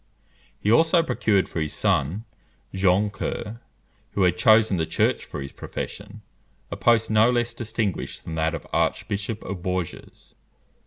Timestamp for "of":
8.55-8.65, 9.43-9.61